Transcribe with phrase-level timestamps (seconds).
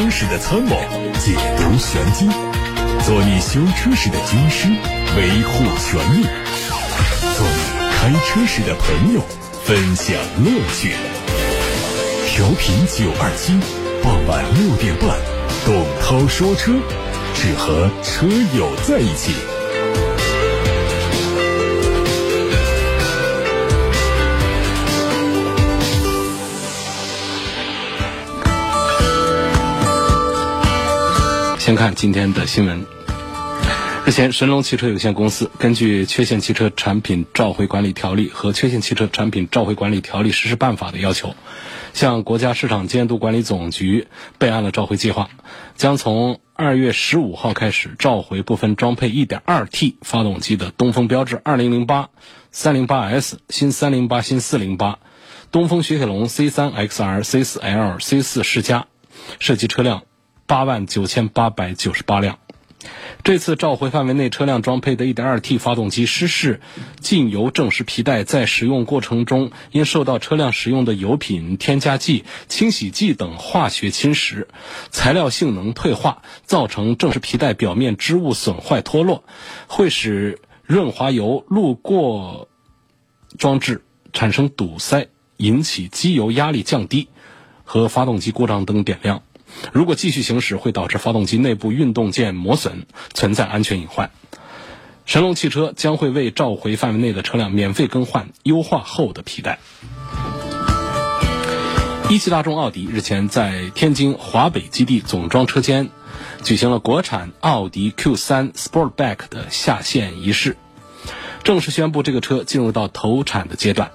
[0.00, 0.74] 当时的参谋，
[1.18, 2.26] 解读玄机，
[3.04, 4.66] 做你修车时的军师，
[5.14, 6.24] 维护权益；
[7.36, 7.60] 做你
[7.98, 9.20] 开车时的朋友，
[9.62, 10.94] 分享乐趣。
[12.28, 13.60] 调频九二七，
[14.02, 15.18] 傍晚六点半，
[15.66, 16.72] 董涛说车，
[17.34, 18.26] 只和车
[18.56, 19.34] 友在一起。
[31.80, 32.84] 看今天的新闻。
[34.04, 41.34] 日前，神龙汽车有限公司根据《缺陷汽车产品召回管理条例》和《缺陷汽车产品召回管理条例实施办法》的要求，
[41.94, 45.30] 向国家市场监督管理总局备案了召回计划，
[45.74, 52.08] 将从二月十五号开始召回部分装配 1.2T 发动机的东风标致2008、
[52.52, 54.96] 308S、新308、新408、
[55.50, 58.84] 东风雪铁龙 C3XR、C4L、C4 世嘉，
[59.38, 60.02] 涉及车辆。
[60.50, 62.40] 八万九千八百九十八辆。
[63.22, 66.60] 这次召回范围内车辆装配的 1.2T 发动机失事
[66.98, 74.48] 进油正时皮带在使用过程中因受到车辆使用的油品、添加剂、清洗剂等化学侵蚀，
[74.90, 79.22] 材料性能退化，造成正时皮带表面织物损坏脱落，
[79.68, 82.48] 会使润滑油路过
[83.38, 87.08] 装置产生堵塞，引起机油压力降低
[87.62, 89.22] 和发动机故障灯点亮。
[89.72, 94.10] 如果继续行驶，会导致发动机内部运动件磨损，存在安全隐患。
[95.06, 99.58] 神龙汽车将会为召回范围内的车辆免费更换优化后的皮带。
[102.08, 105.90] 一汽大众奥迪日前在天津华北基地总装车间
[106.42, 110.56] 举行了国产奥迪 Q3 Sportback 的下线仪式，
[111.44, 113.92] 正式宣布这个车进入到投产的阶段。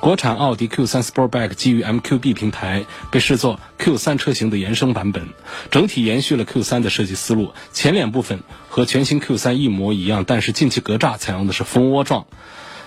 [0.00, 5.28] 国产奥迪 Q3 Sportback 基于 MQB 平台，被视作 Q3 车型的延伸版本，
[5.70, 7.52] 整体延续了 Q3 的设计思路。
[7.72, 12.26] 前脸部分和全新 Q3 一模一样，但是进气格栅采用的是蜂窝状，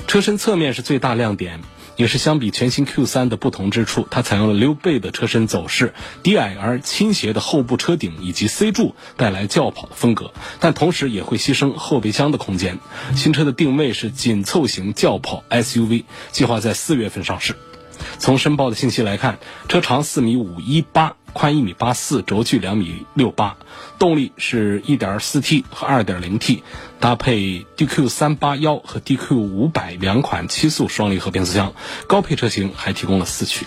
[0.08, 1.62] 车身侧面是最大亮点。
[1.98, 5.94] 也是相比全新 Q3 的不同之处，它采用了溜背的车身走势，
[6.24, 12.78] 低矮而倾斜的后部车顶以及 C 柱带来轿跑的风格，但同时也会牺牲后备箱的空间。
[13.16, 17.56] 新车的定位是紧凑型轿跑 SUV，计划在四月份上市。
[18.20, 23.58] 从申报的信息来看，车长四米五一八，宽一米八四，轴距两米六八，
[23.98, 26.64] 动力是一点四 T 和二点零 T，
[27.00, 31.74] 搭配 DQ 三八幺和 DQ 五百两款七速双离合变速箱，
[32.08, 33.66] 高配车型还提供了四驱。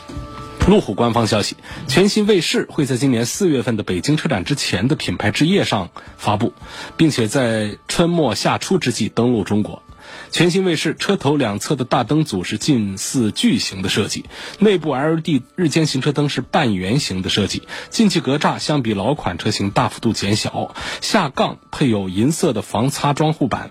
[0.69, 1.57] 路虎官方消息，
[1.89, 6.53] 全新卫士会在今年四月份的北京车展之前的品牌之夜上发布，
[6.97, 9.83] 并且在春末夏初之际登陆中国。
[10.31, 14.25] 全新卫士车头两侧的大灯组是近似矩形的设计，
[14.59, 23.71] 内部 LED 日间行车灯是半圆形的设计，进气格栅相比老款车型大幅度减小，下杠配有银色的防擦装护板。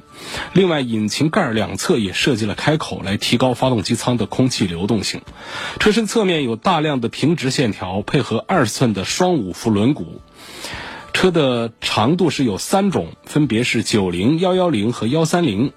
[0.53, 5.22] 另外，引擎盖两侧也设计了开口，来提高发动机舱的空气流动性。
[5.80, 10.06] 车身侧面有大量的平直线条，配合二十寸的双五辐轮毂。
[11.14, 15.72] 车的长度是有三种，分别是九零、幺幺零和幺三零。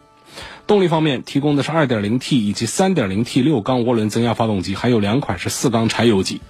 [0.67, 6.41] 动力方面提供的是 2.0T 以及 3.0T 六缸涡轮增压发动机，还有两款是四缸柴油机。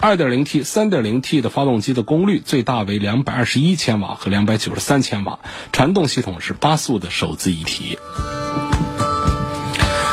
[0.00, 5.40] 2.0T、3.0T 的发动机的功率最大为221千瓦和293千瓦，
[5.72, 7.98] 传动系统是八速的手自一体。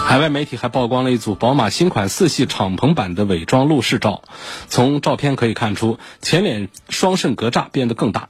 [0.05, 4.23] 海外媒体还曝光了一组宝马新款四系敞篷版的伪装路试照，
[4.67, 8.29] 从照片可以看出前脸双肾格栅变得更大。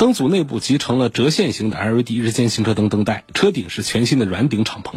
[0.00, 4.94] 灯组内部集成了折线型的 LED 日间行车灯灯带，车顶是全新的软顶敞篷，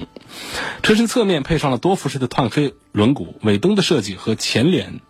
[0.82, 5.02] 车身侧面配上了多辐式的碳黑轮毂，尾灯的设计和前脸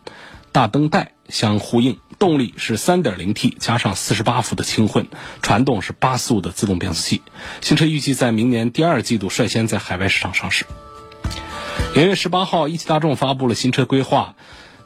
[0.52, 2.00] 大灯带相呼应。
[2.18, 5.06] 动力是 3.0T 加上48伏的轻混，
[5.44, 7.22] 传动是八速的自动变速器。
[7.62, 10.66] 新车预计在明年第二季度率先在海外市场上市。
[11.94, 14.34] 元月十八号，一汽大众发布了新车规划。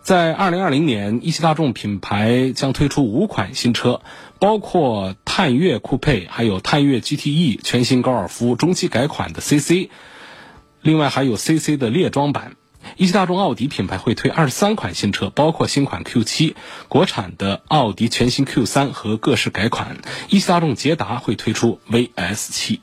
[0.08, 4.00] 在二零二零年，一汽大众品牌将推出五款新车，
[4.40, 9.90] 包括探岳酷配，还有探岳 GTE 全新高尔夫中期改款的 CC，
[10.82, 12.56] 另外还有 CC 的列装版。
[12.96, 16.56] 一汽大众奥迪品牌会推二十三款新车，包括新款 Q 七、
[16.88, 19.98] 国产的奥迪全新 Q 三和各式改款。
[20.30, 22.80] 一汽大众捷达会推出 VS 七。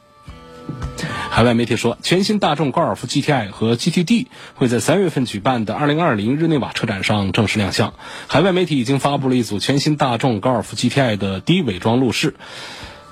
[1.30, 7.94] 海外媒体说，全新大众高尔夫 GTI 和 GTD 会在三月份举办的2020日内瓦车展上正式亮相。
[8.28, 12.34] 海外媒体已经发布了一组全新大众高尔夫 GTI 的低伪装路试。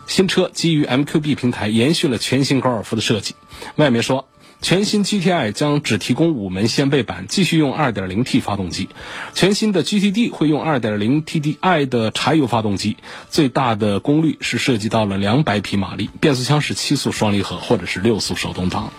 [0.07, 3.35] 新车基于 MQB 平台，延续了全新高尔夫的设计。
[3.77, 4.29] 外媒说，
[4.63, 8.89] 全新 GTI 将只提供五门掀背版，继续用 2.0T 发动机。
[9.35, 12.97] 全新的 GTD 会用 2.0TDI 的柴油发动机，
[13.29, 18.93] 最大的功率是涉及到了200匹马力，变速箱是七速双离合或者是六速手动挡。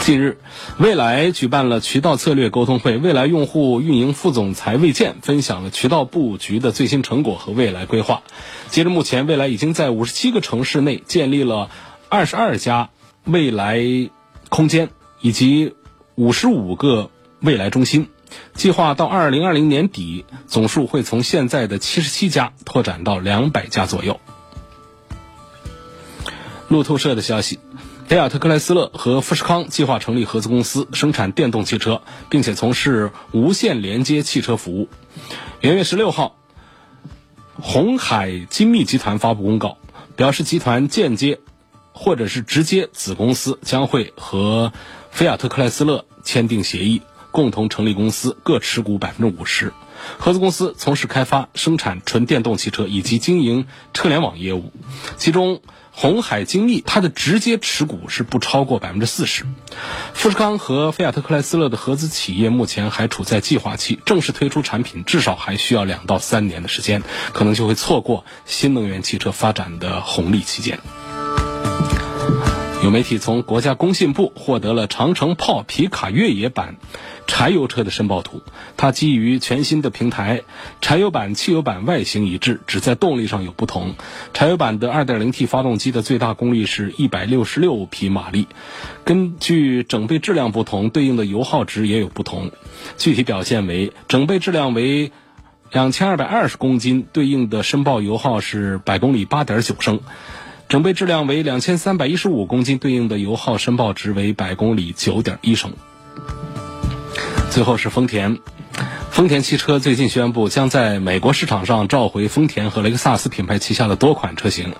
[0.00, 0.38] 近日，
[0.78, 8.22] 蔚来举办了渠道策略沟通会，蔚来用户运营副总裁魏健分享了渠道布局的最新成果和未来规划。
[8.70, 11.70] 截至目前，蔚来已经在五十七个城市内建立了
[12.08, 12.90] 二十二家。
[13.28, 13.78] 未来
[14.48, 14.88] 空间
[15.20, 15.74] 以及
[16.14, 17.10] 五十五个
[17.40, 18.08] 未来中心，
[18.54, 24.18] 计划到二零二零年底，总数会从现在的七十七家拓展到两百家左右。
[26.68, 27.58] 路透社的消息，
[28.06, 32.00] 菲亚特克莱斯勒和富士康计划成立合资公司，生产电动汽车，
[32.30, 34.88] 并且从事无线连接汽车服务。
[35.60, 36.38] 元月十六号，
[37.60, 39.76] 红海精密集团发布公告，
[40.16, 41.40] 表示集团间接。
[42.00, 44.72] 或者是直接子公司将会和
[45.10, 47.02] 菲亚特克莱斯勒签订协议，
[47.32, 49.72] 共同成立公司，各持股百分之五十。
[50.16, 54.72] 合资公司从事开发、生产纯电动汽车以及经营车联网业务。
[55.16, 55.60] 其中，
[55.90, 59.44] 红海精密它的直接持股是不超过百分之四十。
[60.14, 67.02] 富士康和菲亚特克莱斯勒的合资企业目前还处在计划期，正式推出产品至少还需要两到三年的时间，
[67.32, 70.78] 可能就会错过新能源汽车发展的红利期间。
[72.84, 76.76] 有媒体从国家工信部获得了长城炮皮卡越野版
[77.26, 78.40] 柴油车的申报图。
[78.76, 80.42] 它基于全新的平台，
[80.80, 83.96] 柴油版、汽油版外形一致，只在动力上有不同。
[84.32, 88.46] 柴油版的 2.0T 发动机的最大功率是一百六十六匹马力，
[89.04, 92.52] 根据整备质量不同，对应的油耗值也有不同。
[92.96, 95.10] 具体表现为：整备质量为
[95.72, 99.98] 两千二百二十公斤，对应的申报油耗是百公里八点九升。
[100.68, 105.72] 整备质量为两千三百一十五公斤，对应的油耗申报值为百公里九点一升。
[107.50, 108.38] 最后是丰田，
[109.10, 114.74] 丰田汽车最近宣布将在美国市场上召回丰田和雷克萨斯品牌旗下的多款车型，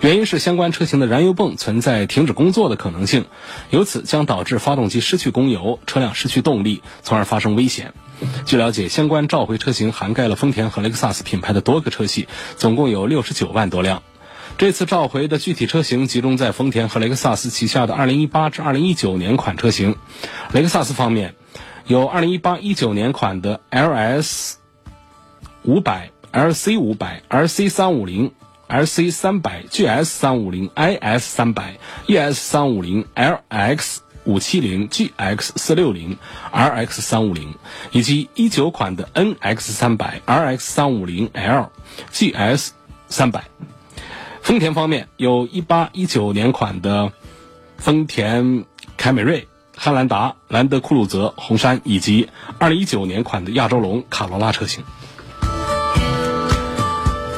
[0.00, 3.24] 原因是相关车型的燃油泵存在停止工作的可能性，
[3.70, 7.94] 由此将导致发动机失去供油，车辆失去动力，从而发生危险。
[8.46, 14.04] 据了解，相关召回车型涵盖了丰田和雷克萨斯品牌的多个车系，总共有六十九万多辆。
[14.58, 19.96] 这次召回的具体车型集中在丰田和雷克萨斯旗下的2018至2019年款车型。
[20.52, 21.34] 雷克萨斯方面，
[21.86, 24.54] 有2018-19年款的 LS
[25.66, 26.96] 500、LC 500、
[27.28, 28.30] LC 350、
[28.68, 31.62] LC 300、GS 350、IS 300、
[32.06, 36.16] ES 350、LX 570、GX 460、
[36.52, 37.46] RX 350，
[37.90, 41.68] 以及19款的 NX 300、RX 350L、
[42.12, 42.68] GS
[43.10, 43.40] 300。
[44.42, 47.12] 丰田方面有一八一九年款的
[47.78, 48.64] 丰田
[48.96, 49.46] 凯美瑞、
[49.76, 52.28] 汉兰达、兰德酷路泽、红杉，以及
[52.58, 54.82] 二零一九年款的亚洲龙、卡罗拉车型。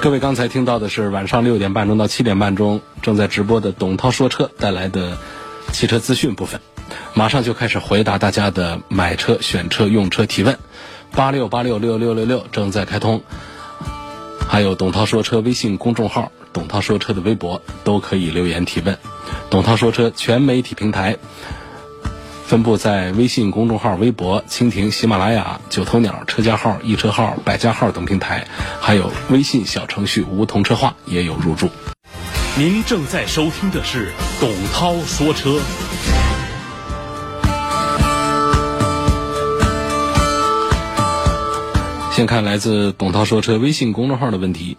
[0.00, 5.18] 各位刚才听到的是晚上六点半钟到七点半钟正在直播的董涛说车带来的
[5.72, 6.62] 汽车资讯部分，
[7.12, 10.58] 马上就开始回答大家的买车、选车、用车提问。
[11.12, 13.22] 八六八六六六六六正在开通，
[14.48, 16.32] 还有董涛说车微信公众号。
[16.54, 18.96] 董涛说车的微博都可以留言提问。
[19.50, 21.18] 董涛说车全媒体平台
[22.46, 28.46] 分布在微信公众号、微博、蜻蜓、喜马拉雅、九头鸟、车架号、易车号、百家号等平台，
[28.80, 31.68] 还有微信小程序“梧桐车话”也有入驻。
[32.56, 35.58] 您正在收听的是董涛说车。
[42.14, 44.76] 先看来自董涛说车微信公众号的问题，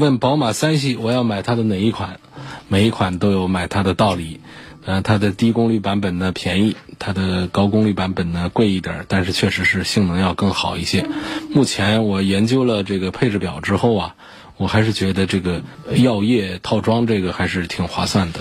[0.00, 2.18] 问宝马三系我要买它的哪一款？
[2.66, 4.40] 每一款都有买它的道理。
[4.86, 11.06] 呃，它的低功率版本呢便宜，它的高功率版本呢贵一点，但是确实是性能要更好一些。
[11.50, 14.14] 目前我研究了这个配置表之后啊，
[14.56, 15.60] 我还是觉得这个
[15.94, 18.40] 耀夜套装这个还是挺划算的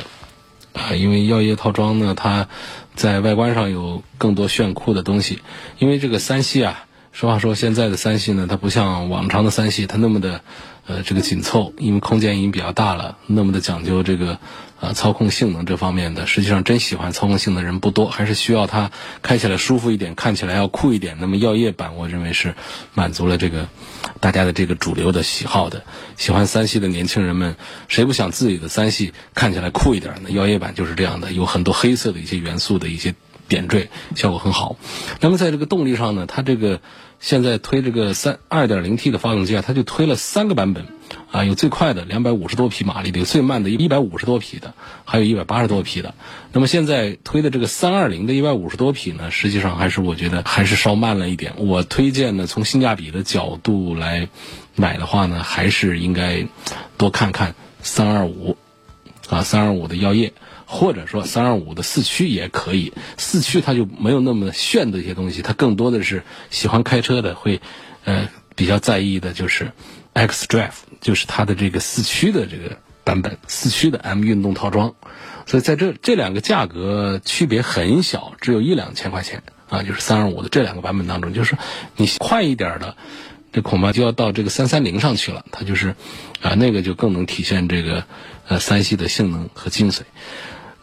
[0.71, 2.47] 啊，因为耀夜套装呢，它
[2.95, 5.39] 在外观上有更多炫酷的东西，
[5.79, 6.85] 因为这个三系啊。
[7.19, 10.41] 实话说，现在的三系呢，它不像往常的三系，它那么的，
[10.85, 14.37] 呃，这个紧凑，因为空间已经比较大了，那么的讲究这个，
[14.79, 16.27] 呃，操控性能这方面的。
[16.27, 18.91] 实际上，真喜欢操控性的人不多，还是需要它
[19.23, 21.17] 开起来舒服一点，看起来要酷一点。
[21.19, 22.53] 那么，耀夜版我认为是
[22.93, 23.67] 满足了这个
[24.19, 25.85] 大家的这个主流的喜好的。
[26.17, 27.55] 喜欢三系的年轻人们，
[27.87, 30.29] 谁不想自己的三系看起来酷一点呢？
[30.29, 33.15] 耀夜版就是这样的，有很多黑色的一些元素的一些。
[33.49, 34.75] 点缀，效果很好。
[35.21, 36.81] 那么在这个动力上呢，它这个
[37.19, 40.85] 现在推这个三二点零 T 的发动机啊，它就推了三个版本，
[41.31, 46.13] 啊，有最快的两百五十多匹马力的，有最慢的一百五十多匹的，还有一百八十多匹的。
[46.53, 51.53] 那么现在推的这个三二零的一百五十多匹呢，实际上还是我觉得还是稍慢了一点。
[51.57, 54.29] 我推荐呢，从性价比的角度来
[54.75, 56.45] 买的话呢，还是应该
[56.97, 58.57] 多看看三二五，
[59.27, 60.33] 啊，三二五的药业。
[60.69, 67.61] 或者说三二五的四驱也可以，四驱它就没有那么炫的一些东西，它更多的是喜欢开车的会，
[68.03, 69.71] 呃，比较在意的就是
[70.11, 74.93] X Drive，就是它的这个四驱的这个版本，四驱的 M 运动套装，
[75.45, 81.57] 所以在这这两个价格区别很小，只有一两千块钱啊，就是三二五的这两个版本当中，就是
[81.95, 82.97] 你快一点的，
[83.53, 85.95] 这恐怕就要到这个三三零上去了，它就是
[86.41, 88.03] 啊那个就更能体现这个
[88.49, 90.01] 呃三系的性能和精髓。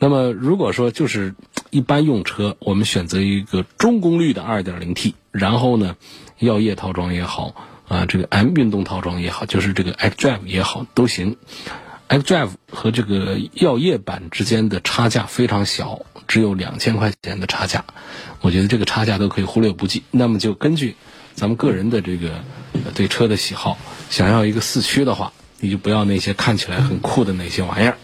[0.04, 1.34] 那么，如果说就是
[1.70, 5.96] 一般用车，我们选择一个中功率的 2.0T，然后呢，
[6.38, 7.54] 药业套装也好，
[7.88, 11.38] 啊，这个 M 运动套装也好，就是这个 X Drive 也好，都行。
[12.08, 17.86] X Drive 和这个药业版之间的差价非常小，只有两千块钱的差价，
[18.42, 20.02] 我觉得这个差价都可以忽略不计。
[20.10, 20.96] 那么就根据
[21.32, 22.42] 咱们个人的这个
[22.94, 23.78] 对车的喜好，
[24.10, 25.32] 想要一个四驱的话。
[25.64, 27.96] 你就不要那些看起来很酷的那些玩意儿，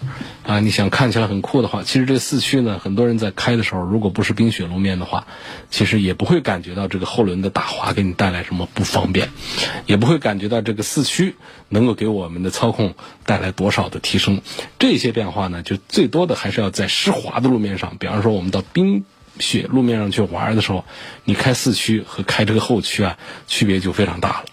[0.47, 5.27] 啊，你想看起来很酷的话，其实这四驱呢，很多人在开的时候，如果不是冰雪路面的话，
[5.71, 9.29] 其实也不会感觉到这个后轮的打滑给你带来什么不方便，
[9.85, 11.37] 也不会感觉到这个四驱
[11.69, 12.95] 能够给我们的操控
[13.27, 14.41] 带来多少的提升。
[14.79, 19.05] 这些变化呢，就最多的还是要在湿滑的路面上，比方说我们到冰
[19.39, 20.87] 雪路面上去玩的时候，
[21.27, 24.45] 你开四驱和开这个后驱啊，区别就非常大了。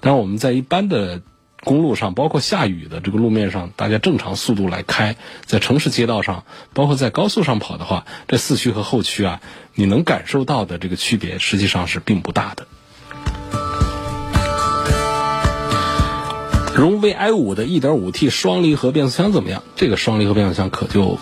[0.00, 1.20] 但是我们在一般的。
[1.64, 6.44] 公路上，包括下雨的这个路面上，大家正常速度来开，在城市街道上，
[6.74, 9.40] 包括在高速上跑的话，这四驱和后驱啊，
[9.74, 12.66] 你能感受到的这个区别实际上是并不大的。
[16.74, 19.62] 荣威 i 五的 1.5T 双离合变速箱怎么样？
[19.74, 21.18] 这个双离合变速箱可就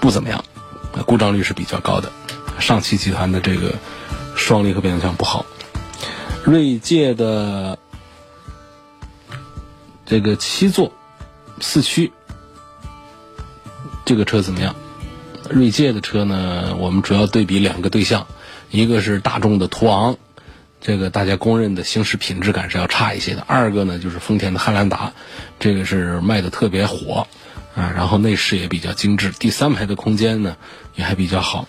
[0.00, 0.44] 不怎么样，
[1.06, 2.10] 故障率是比较高的。
[2.58, 3.74] 上汽集团的这个
[4.34, 5.46] 双离合变速箱不好，
[6.44, 7.78] 锐界的。
[10.06, 10.92] 这个七座
[11.60, 12.12] 四驱，
[14.04, 14.74] 这个车怎么样？
[15.50, 16.76] 锐界的车呢？
[16.78, 18.26] 我们主要对比两个对象，
[18.70, 20.16] 一个是大众的途昂，
[20.80, 25.12] 这个大家公认的行驶品质感是要差一些的；二个呢就是丰田的汉兰达，
[25.58, 27.26] 这个是卖的特别火
[27.74, 30.56] 啊，然后内饰也比较精致，第三排的空间呢
[30.94, 31.66] 也还比较好。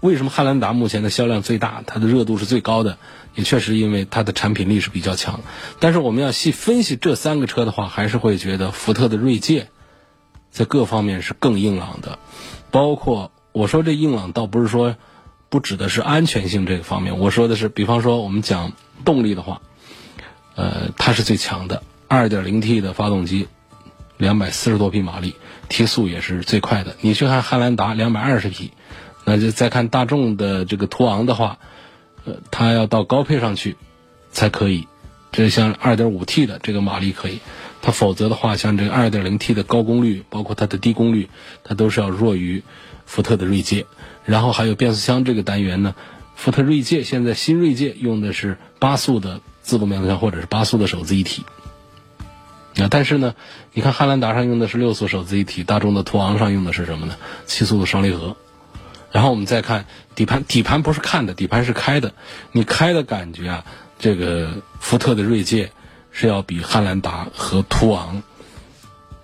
[0.00, 1.82] 为什么汉兰达目前的销量最大？
[1.86, 2.98] 它的热度是最高的，
[3.34, 5.40] 也确实因为它的产品力是比较强。
[5.80, 9.68] 但是我们要细分析这三个车的话，还是会觉得福特的锐界
[10.50, 12.18] 在各方面是更硬朗的。
[12.70, 14.96] 包括我说这硬朗，倒不是说
[15.48, 18.72] 不指的是安全性这个方面，我说的是，比方说我们讲
[19.04, 19.60] 动力的话，
[20.56, 23.48] 呃，它是最强的，2.0T 的发动机，
[24.16, 25.34] 两百四十多匹马力，
[25.68, 26.96] 提速也是最快的。
[27.00, 28.72] 你去看汉兰达，两百二十匹。
[29.26, 31.58] 那就再看大众的这个途昂的话，
[32.24, 33.76] 呃，它要到高配上去
[34.30, 34.88] 才可以。
[35.32, 37.40] 这像 2.5T 的这个马力可以，
[37.82, 41.28] 它否则的话，像这个 2.0T 的高功率，包括它的低功率，
[41.64, 42.62] 它都是要弱于
[43.04, 43.86] 福特的锐界。
[44.24, 45.96] 然后还有变速箱这个单元呢，
[46.36, 51.44] 福特锐界现在新锐界用的是八速的自动变速箱或者是八速的手自一体。
[52.76, 53.34] 那但是呢，
[53.72, 57.16] 你看汉兰达上用的是六速手自一体，大众的途昂上用的是什么呢？
[57.46, 58.36] 七速的双离合。
[59.14, 62.12] 然后我们再看底盘，底盘不是看的，底盘是开的。
[62.50, 63.64] 你开的感觉啊，
[63.96, 65.70] 这个福特的锐界
[66.10, 68.24] 是要比汉兰达和途昂，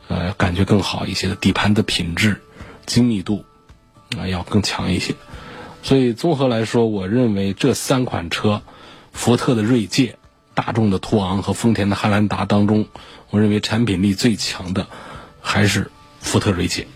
[0.06, 1.34] 呃，感觉更好一些的。
[1.34, 2.40] 底盘的品质、
[2.86, 3.44] 精密度
[4.16, 5.12] 啊，要更强一些。
[5.82, 8.62] 所以综合来说，我认为这三款车，
[9.12, 10.16] 福特的锐界、
[10.54, 12.86] 大众的途昂和丰田的汉兰达当中，
[13.30, 14.86] 我认为产品力最强的
[15.40, 16.86] 还是福特锐界。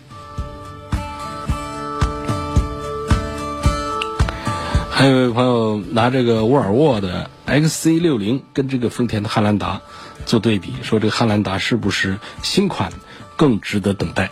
[4.97, 9.81] 还有一位朋友拿这个沃尔沃的 XC60 跟这个丰田的汉兰达
[10.25, 12.93] 做对比，说这个汉兰达是不是新款
[13.35, 14.31] 更值得等待？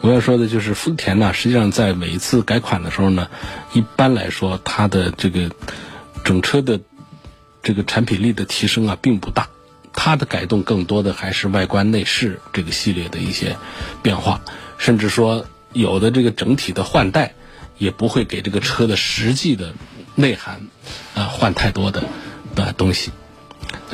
[0.00, 3.28] 我要说的就是丰田呢，实际上在每一次改款的时候呢，
[3.74, 5.50] 一般来说它的这个
[6.24, 6.80] 整车的
[7.62, 9.50] 这个产品力的提升啊并不大，
[9.92, 13.54] 它的改动更多的还是外观内饰这个系列的一些
[14.02, 14.40] 变化，
[14.78, 17.34] 甚至说有的这个整体的换代。
[17.80, 19.72] 也不会给这个车的实际的
[20.14, 20.68] 内涵
[21.16, 22.04] 啊换太多的
[22.54, 23.10] 的东西。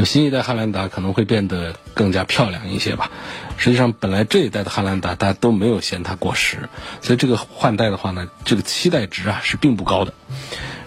[0.04, 3.10] 新一代汉兰达可能会变得更加漂亮一些吧。
[3.56, 6.68] 实际上，本来这一代的汉兰达大家都没有嫌它过时，
[7.00, 10.12] 所以这个换代的话呢，这个期待值啊是并不高的。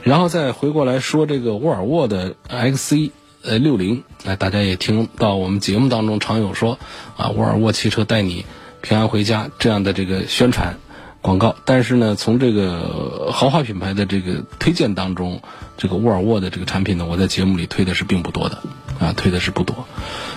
[0.03, 3.11] 然后再回过来说这个沃尔沃的 XC
[3.43, 6.77] 呃六零，哎，大家也听到我们节目当中常有说
[7.17, 8.45] 啊，沃尔沃汽车带你
[8.81, 10.77] 平安回家这样的这个宣传
[11.21, 11.55] 广告。
[11.65, 15.41] 但是呢，从这个豪华品牌的这个推荐当中，
[15.77, 18.61] 这个沃尔沃的这个产品呢，我在节目里推的是并不多的。
[18.99, 19.87] 啊，推的是不多。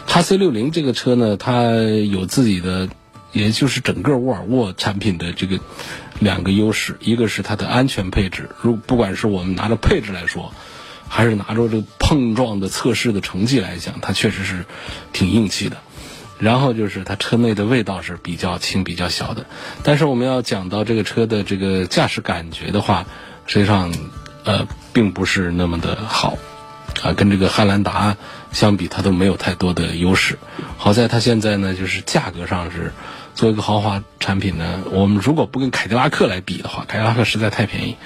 [0.06, 2.88] 哈 C 六零这个车呢，它有自己的，
[3.32, 5.58] 也就是整个沃尔沃产品的这个
[6.20, 10.52] 两个优势，一个是它的安全配置，如不管是我们拿着配置来说，
[11.08, 14.64] 还是拿着这个碰撞的测试的成绩来讲，它确实是
[15.12, 15.78] 挺硬气的。
[16.42, 19.46] 然后就是它车内的味道是比较轻、比较小的。
[19.84, 23.06] 但是我们要讲到这个车的这个驾驶感觉的话，
[23.46, 23.94] 实际上
[24.44, 26.36] 呃并不是那么的好。
[27.02, 28.16] 啊，跟这个汉兰达
[28.52, 30.38] 相比，它都没有太多的优势。
[30.76, 32.92] 好在它现在呢，就是价格上是
[33.34, 37.96] 作为一个豪华产品呢，我们如果不跟凯迪拉克来比的话，凯迪拉克实在太便宜。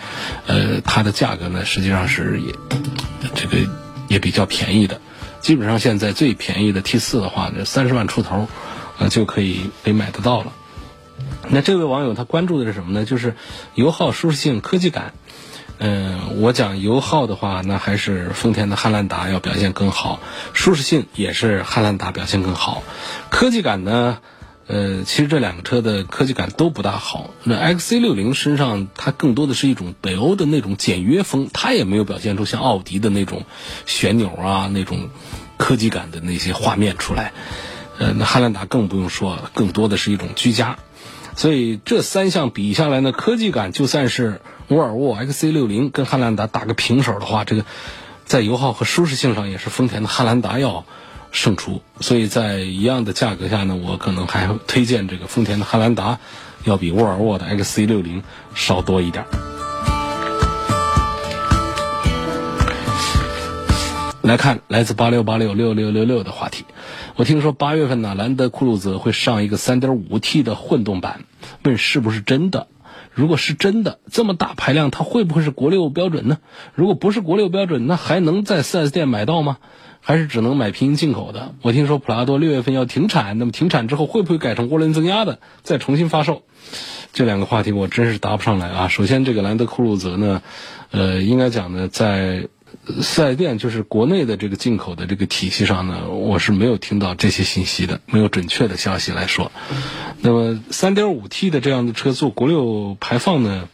[0.46, 2.54] 呃，它的价格呢，实际上是也
[3.34, 3.56] 这个
[4.08, 5.00] 也比较便宜的。
[5.46, 8.48] 基本上现在最便宜的 T 四的话，这三十万出头，
[8.98, 10.52] 呃就可以可以买得到了。
[11.48, 13.04] 那这位网友他关注的是什么呢？
[13.04, 13.36] 就是
[13.76, 15.14] 油耗、舒适性、科技感。
[15.78, 20.18] 嗯，我讲油耗的话，那还是丰田的汉兰达要表现更好，
[20.52, 22.82] 舒适性也是汉兰达表现更好，
[23.30, 24.18] 科技感呢，
[24.66, 27.30] 呃，其实这两个车的科技感都不大好。
[27.44, 33.44] 那 XC60 身上它更多的是一种北欧的那种简约风，它也没有表现出像奥迪的那种
[33.86, 35.10] 旋钮啊那种
[35.56, 37.32] 科技感的那些画面出来。
[37.98, 40.78] 呃，那汉兰达更不用说，更多的是一种居家。
[41.34, 44.40] 所以这三项比下来呢，科技感就算是。
[44.68, 47.64] 沃尔沃 XC60 跟汉兰达打个平手的话，这个
[48.24, 50.84] 在油耗和舒适性上也是丰田的汉兰达要
[51.36, 51.82] 胜出。
[52.00, 56.18] 所以在一样的价格下呢，我可能还推荐这个丰田的汉兰达
[56.64, 58.22] 要比沃尔沃的 XC60
[58.54, 59.24] 稍多一点。
[64.22, 66.64] 来看来自八六八六六六六六的话题，
[67.14, 71.20] 我听说八月份呢，兰德酷路泽会上一个 3.5T 的混动版，
[71.62, 72.66] 问是不是真的？
[73.16, 76.36] 如果是真的这么大排量，它会不会是国六标准呢？
[76.74, 79.56] 如果不是国六标准，那还能在 4S 店买到吗？
[80.02, 81.54] 还是只能买平行进口的？
[81.62, 86.42] 我听说普拉多六月份要停产，那么停产之后会不会改成涡轮增压的，再重新发售？
[87.14, 88.88] 这两个话题我真是答不上来啊。
[88.88, 90.42] 首先，这个兰德酷路泽呢，
[90.90, 92.48] 呃，应该讲呢，在。
[93.02, 99.52] 四 S 店就是国内的这个进口的这个体系上呢，我是没有听到这些信息的，没有准确的消息来说。
[100.20, 103.68] 那么三点五 T 的这样的车做国六排放呢，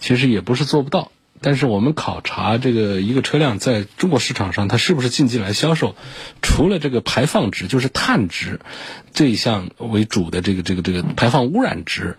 [0.00, 1.12] 其实也不是做不到。
[1.40, 5.96] 但是我们考察这个一个车辆在中国市场上它是不是进进来销售，
[6.40, 8.60] 除了这个排放值就是碳值
[9.12, 12.16] 这一项为主的这个这个这个排放污染值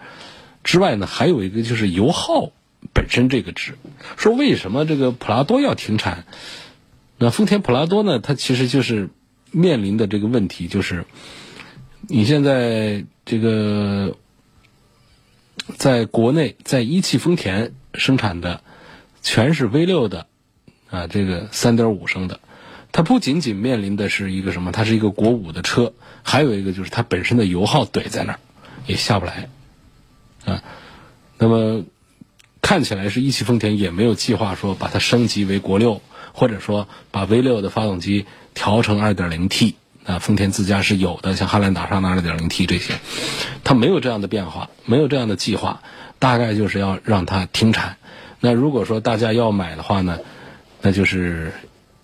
[0.63, 2.51] 之外呢，还有一个就是油耗。
[2.91, 3.77] 本身这个值，
[4.17, 6.25] 说为什么这个普拉多要停产？
[7.17, 8.19] 那丰田普拉多呢？
[8.19, 9.09] 它其实就是
[9.51, 11.05] 面临的这个问题，就是
[12.01, 14.17] 你现在这个
[15.77, 18.61] 在国内，在一汽丰田生产的
[19.21, 20.27] 全是 V 六的
[20.89, 22.39] 啊，这个三点五升的，
[22.91, 24.71] 它不仅仅面临的是一个什么？
[24.71, 25.93] 它是一个国五的车，
[26.23, 28.39] 还有一个就是它本身的油耗怼在那儿，
[28.87, 29.49] 也下不来
[30.45, 30.63] 啊。
[31.37, 31.85] 那么。
[32.63, 39.73] 看起来是一汽丰田也没有计划说把它升级为国六，或者说把 V 六的发动机调成 2.0T
[40.05, 42.93] 啊，丰田自家是有的，像汉兰达上的 2.0T 这些，
[43.65, 45.81] 它没有这样的变化，没有这样的计划，
[46.19, 47.97] 大概就是要让它停产。
[48.39, 50.19] 那如果说大家要买的话呢，
[50.81, 51.51] 那就是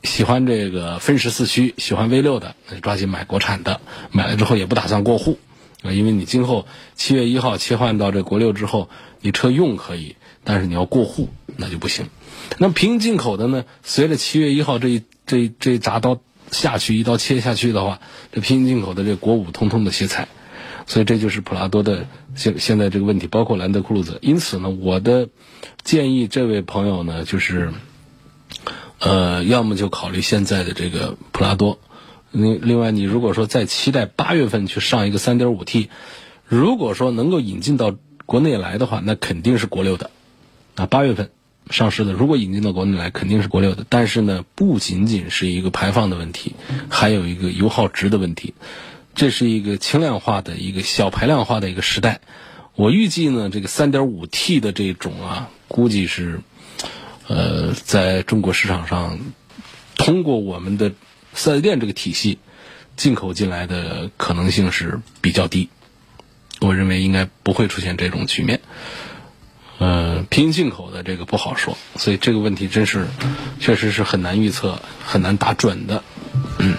[0.04, 3.80] 喜欢这个分时四驱、喜欢 V 六的，那就抓紧买国产的，
[4.12, 5.39] 买了之后也不打算过户
[5.84, 8.89] 啊，因为你今后七月一号切换到这国六之后，
[9.22, 10.17] 你车用可以。
[10.43, 12.08] 但是你要过户，那就不行。
[12.58, 13.65] 那平行进口的呢？
[13.84, 16.19] 随着七月一号这一这一这一铡刀
[16.52, 17.99] 下去，一刀切下去的话，
[18.32, 20.28] 这平行进口的这国五通通的歇菜。
[20.88, 24.17] 所以这就是普拉多的现现在这个问题，包括兰德酷路泽。
[24.21, 25.30] 因此呢，我的
[25.84, 27.71] 建议这位朋友呢，就是
[28.97, 31.78] 呃，要么就考虑现在的这个普拉多。
[32.32, 35.89] 另另外，你如果说再期待八月份去上一个三点五 T，
[36.45, 40.10] 如果说能够引进到国内来的话，那肯定是国六的。
[40.79, 41.29] 啊，八月份
[41.69, 43.85] 上市的，如果引进到国内来，肯定是国六的。
[43.89, 46.55] 但是呢，不仅仅是一个排放的问题，
[46.89, 48.53] 还有一个油耗值的问题。
[49.13, 52.21] 这是一个轻量化的一个小排量化的一个时代。
[52.75, 56.39] 我预计呢，这个三点五 T 的这种啊，估计是，
[57.27, 59.19] 呃，在中国市场上，
[59.97, 60.93] 通过我们的
[61.33, 62.39] 四 S 店这个体系
[62.95, 65.67] 进口进来的可能性是比较低。
[66.61, 68.61] 我认为应该不会出现这种局面。
[69.79, 73.07] 呃，平行进口的这个不好说，所以这个问题真是
[73.61, 76.03] 确实是很难预测、很难打准的。
[76.57, 76.75] 嗯，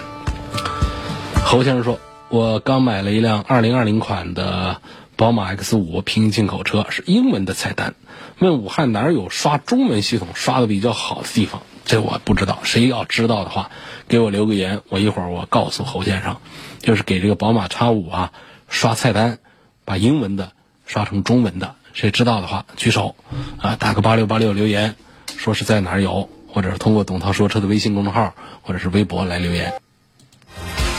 [1.43, 4.81] 侯先生说，我刚买了一辆2020款的
[5.15, 7.95] 宝马 X5 平行进口车，是英文的菜单，
[8.37, 11.63] 问武汉哪儿有刷中文系统刷的比较好的地方？
[11.83, 13.71] 这我不知道，谁要知道的话，
[14.07, 16.37] 给我留个言，我一会儿我告诉侯先生，
[16.79, 18.31] 就是给这个宝马 X5 啊
[18.69, 19.39] 刷菜单，
[19.85, 20.51] 把英文的
[20.85, 21.73] 刷成中文的。
[21.93, 23.15] 谁知道的话举手，
[23.59, 24.95] 啊，打个八六八六留言，
[25.37, 29.73] 说是在哪儿有，或者是通过董涛说车的微信公众号或者是微博来留言。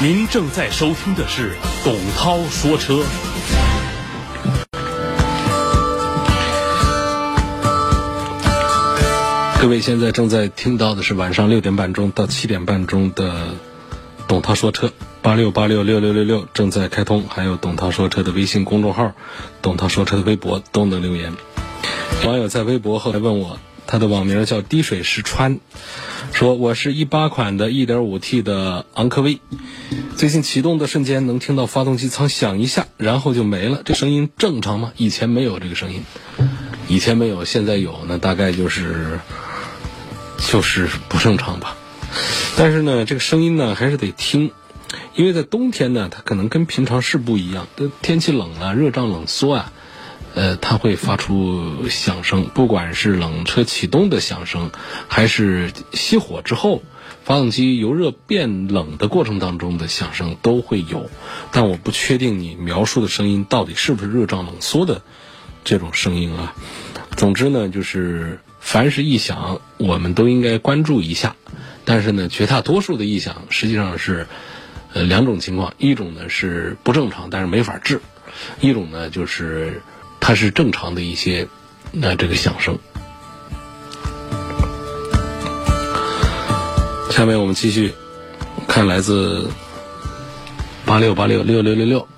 [0.01, 3.05] 您正在收听的是董涛说车。
[9.61, 13.55] 各位现在正在听到的是晚上六点半钟到七点半钟的
[14.27, 14.93] 董涛说车。
[15.23, 19.13] 八六八六六六六六正在开通，还有董涛说车的微信公众号，
[19.63, 21.33] 董涛说车的微博都能留言。
[22.27, 25.61] 网友在微博后来问我，他的网名叫滴水石川，
[26.33, 29.39] 说我是一八款的 1.5T 的昂科威，
[30.17, 34.93] 最近启动的瞬间能听到发动机舱响一下，然后就没了，这声音正常吗？
[34.97, 36.03] 以前没有这个声音，
[36.89, 39.21] 以前没有，现在有，那大概就是
[40.39, 41.77] 就是不正常吧。
[42.57, 44.51] 但是呢，这个声音呢还是得听。
[45.15, 47.67] 因为在冬天呢，它可能跟平常是不一样。
[48.01, 49.73] 天气冷啊，热胀冷缩啊，
[50.35, 52.49] 呃，它会发出响声。
[52.55, 54.71] 不管是冷车启动的响声，
[55.09, 56.83] 还是熄火之后
[57.25, 61.11] 发动机由热变冷的过程当中的响声都会有。
[61.53, 65.03] 但我不确定你描述的声音到底是不是热胀冷缩的
[65.63, 66.55] 这种声音啊。
[67.19, 71.37] 总之呢，就是凡是异响，我们都应该关注一下。
[71.85, 74.27] 但是呢，绝大多数的异响实际上是。
[74.95, 77.97] 呃，两种情况，一种呢是不正常，但是没法治；
[78.61, 79.81] 一种呢就是
[80.21, 81.49] 它是正常的一些
[81.93, 82.79] 那这个响声。
[87.11, 87.95] 下面我们继续
[88.69, 89.51] 看来自
[90.85, 92.09] 八六八六六六六六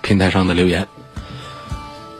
[0.00, 0.86] 平台上的留言，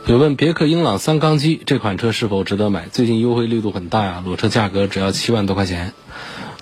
[0.05, 2.87] 有问别克英朗三缸机这款车是否值得买？
[2.89, 5.93] 最近优惠力度很大呀，裸车价格只要七万多块钱。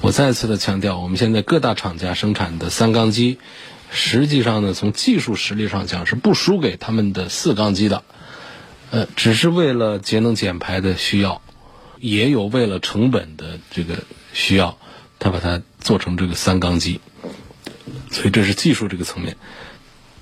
[0.02, 3.38] 我再次的强调，我们现在各大厂家生产的三缸机，
[3.92, 8.04] 实际上呢，从技术实力上讲是不输给他们的四缸机的，
[8.90, 11.44] 呃，只是为了节能减排的需要，
[12.00, 14.80] 也有为了成本的这个需要，
[15.20, 17.00] 他把它做成这个三缸机，
[18.10, 19.38] 所以这是技术这个层面。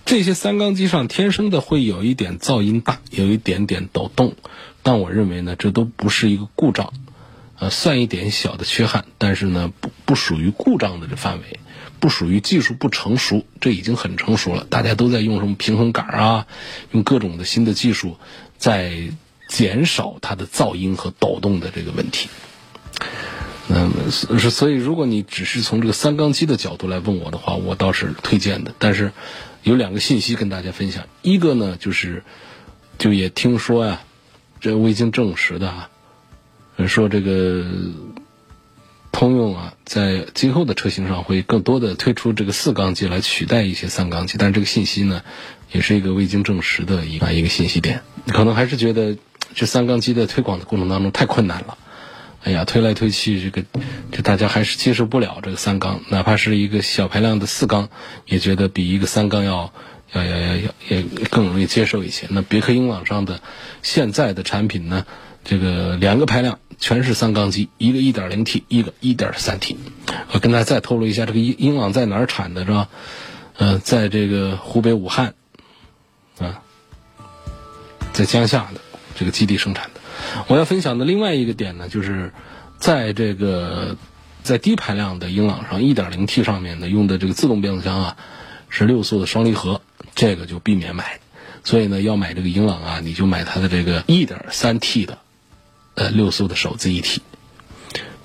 [0.03, 4.35] 这些三缸机上天生的会有一点噪音大，有一点点抖动，
[4.83, 6.91] 但我认为呢，这都不是一个故障。
[7.59, 11.59] 呃，算一点小的缺憾，但是呢，不不属于故障的这范围，
[11.99, 14.65] 不属于技术不成熟，这已经很成熟了。
[14.69, 16.47] 大家都在用什么平衡杆啊，
[16.91, 18.17] 用各种的新的技术，
[18.57, 19.09] 在
[19.49, 22.29] 减少它的噪音和抖动的这个问题。
[23.67, 28.73] 那么是所以，如果你只是从这个三缸机的角度来问我的话，我倒是推荐的。
[28.79, 29.11] 但是
[29.63, 32.23] 有两个信息跟大家分享，一个呢就是，
[32.97, 34.01] 就也听说呀，
[34.61, 35.89] 这未经证实的啊。
[36.87, 37.65] 说这个
[39.11, 45.23] 通用啊，在今后的车型上会更多的推出这个四缸机来取代一些三缸机，但是这个信息呢，
[45.71, 48.01] 也是一个未经证实的一个一个信息点。
[48.27, 49.17] 可能还是觉得
[49.55, 51.77] 这三缸机的推广的过程当中太困难了。
[52.41, 53.67] 哎呀，推来推去，这个
[54.13, 57.89] 这大家还是接受不了这个三缸，哪怕是一个小排量的四缸，
[58.25, 59.73] 也觉得比一个三缸要
[60.13, 62.27] 要要要要也更容易接受一些。
[62.29, 63.41] 那别克英朗上的
[63.83, 65.05] 现在的产品呢，
[65.43, 66.59] 这个两个排量。
[66.81, 69.75] 全是三缸机，一个 1.0T，一个 1.3T。
[70.31, 72.87] 我跟大家再透露一下，这个英英朗在哪儿产的，是吧？
[73.57, 75.33] 呃，在这个湖北武汉，
[76.39, 76.61] 啊，
[78.13, 78.79] 在江夏的
[79.17, 79.99] 这个基地生产的。
[80.47, 82.31] 我要分享的另外一个点呢，就是
[82.77, 83.97] 在这个
[84.41, 88.17] 在低排量的英朗上，1.0T 上面呢用的这个自动变速箱啊，
[88.69, 89.81] 是六速的双离合，
[90.15, 91.19] 这个就避免买。
[91.65, 95.17] 所以呢，要买这个英朗啊，你就买它的这个 1.3T 的。
[95.99, 97.21] 呃，六速的手自一体，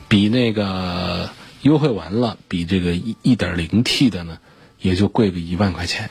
[0.07, 1.31] 比那个
[1.63, 4.39] 优惠完了，比这个一一点零 T 的呢，
[4.81, 6.09] 也就贵个一万块钱。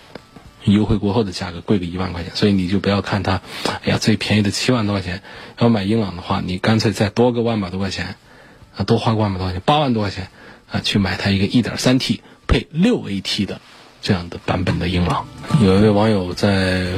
[0.65, 3.41] 优惠过后的价格贵个一万块钱，所以你就不要看它，
[3.83, 5.21] 哎呀，最便宜的七万多块钱。
[5.57, 8.15] 要买英朗的话，你干脆再多个万把多块钱，
[8.75, 10.27] 啊，多花个万把多块钱，八万多块钱
[10.69, 13.61] 啊，去买它一个一点三 T 配六 AT 的
[14.01, 15.25] 这样的版本的英朗。
[15.61, 16.93] 有一位网友在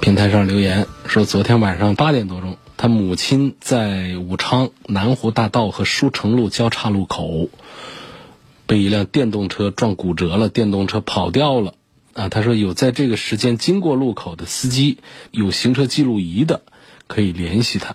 [0.00, 2.56] 平台上留言说，昨天晚上八点多钟。
[2.88, 7.48] 母亲在武昌南湖大道和书城路交叉路口
[8.66, 11.74] 被一辆电动车撞骨折了，电动车跑掉了。
[12.14, 14.98] 啊，他说有在这个时间经过路口的司机，
[15.30, 16.62] 有行车记录仪的，
[17.06, 17.94] 可以联系他。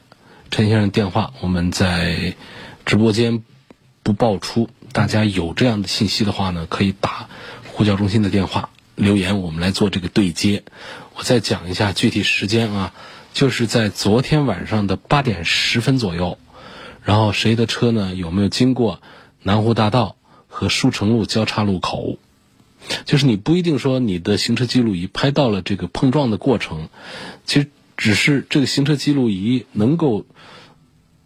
[0.51, 2.35] 陈先生电话我们在
[2.85, 3.43] 直播间
[4.03, 7.29] 不爆出，大家有这样的信息的话呢，可以打
[7.67, 10.63] 呼叫中心的电话留言，我们来做这个对接。
[11.15, 12.93] 我再讲一下具体时间啊，
[13.33, 16.37] 就是在昨天晚上的八点十分左右，
[17.03, 19.01] 然后谁的车呢有没有经过
[19.41, 20.15] 南湖大道
[20.47, 22.17] 和书城路交叉路口？
[23.05, 26.89] 就是你不一定说你的行车记录仪拍到了这个碰撞的过程，
[27.45, 30.25] 其实只是这个行车记录仪能够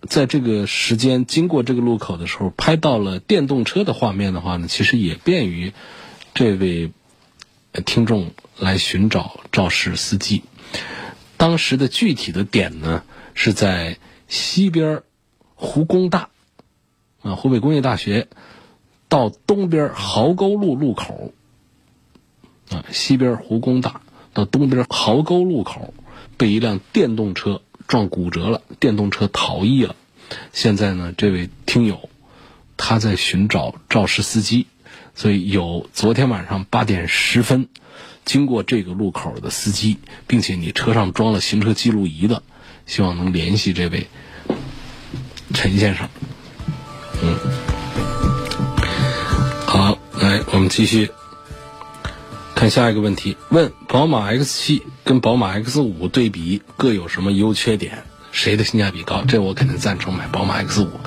[0.07, 5.73] 在这个时间经过这个路口的时候拍到了电动车的画面的话呢，其实也便于
[6.33, 6.91] 这位
[7.85, 10.43] 听众来寻找肇事司机。
[11.37, 15.03] 当时的具体的点呢是在西边
[15.53, 16.29] 湖工大
[17.21, 18.27] 啊，湖北工业大学
[19.09, 21.33] 到东边壕沟路路口。
[22.71, 24.01] 啊，西边湖工大
[24.33, 25.93] 到东边壕沟路口，
[26.35, 29.95] 被一辆电动车撞骨折了，电动车逃逸了。
[30.51, 32.09] 现在呢，这位听友
[32.75, 34.65] 他在寻找肇事司机，
[35.13, 37.69] 所以有昨天晚上八点十分
[38.25, 42.43] 经过这个路口的司机，并且你车上装了行车记录仪的，
[42.85, 44.07] 希望能联系这位
[45.53, 46.09] 陈先生。
[47.21, 47.37] 嗯，
[49.67, 51.11] 好，来我们继续。
[52.55, 58.05] 看下一个问题，问宝马 X 七跟宝马 X 五对比各有什么优缺点？
[58.35, 59.23] 谁的性价比高？
[59.25, 60.99] 这我肯定赞成买宝马 X 五。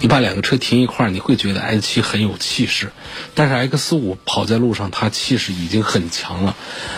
[0.00, 2.90] 你把两个车停一块儿，你会觉得 X 七很有气势，
[3.34, 6.56] 但是 X 五跑在路上，它气势已经很强了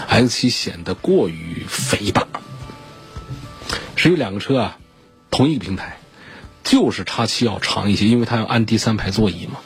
[0.08, 2.28] ，X 七显得过于肥大。
[3.96, 4.78] 实际两个车啊，
[5.32, 5.98] 同一个平台，
[6.62, 9.58] 就是 x 七要长一些，因为它要安第三排座椅嘛。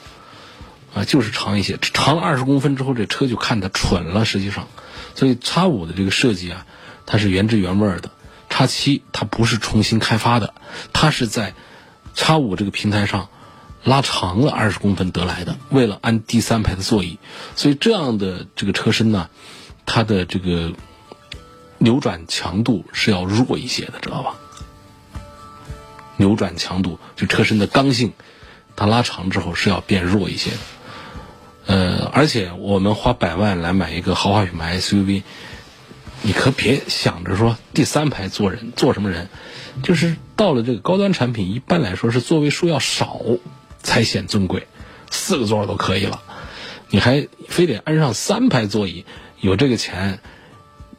[0.95, 4.25] 啊，就是长一些，长了二十公分之后，这车就看得蠢了。
[4.25, 4.67] 实际上，
[5.13, 6.65] 所以叉五的这个设计啊，
[7.05, 8.09] 它是原汁原味的。
[8.57, 10.55] 叉七它不是重新开发的，
[10.91, 11.53] 它是在
[12.15, 13.29] 叉五这个平台上
[13.83, 17.19] 拉长了二十公分得来的，为了安第三排的座椅。
[17.55, 19.29] 所以这样的这个车身呢，
[19.85, 20.73] 它的这个
[21.77, 24.33] 扭转强度是要弱一些的，知道吧？
[26.15, 28.13] 扭转强度就车身的刚性，
[28.75, 30.57] 它拉长之后是要变弱一些的。
[31.67, 35.21] 呃，而且我们花百万来买一个豪华品牌 SUV，
[36.27, 39.29] 你可别想着说第三排坐人坐什么人，
[39.81, 43.21] 就是到了这个高端产品，一般来说是座位数要少
[43.81, 44.67] 才显尊贵，
[45.09, 46.21] 四个座都可以了，
[46.89, 49.05] 你还非得安上三排座椅，
[49.39, 50.19] 有这个钱，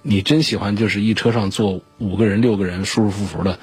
[0.00, 3.58] 你真喜欢就是一车上坐五个人六个人舒舒服服的，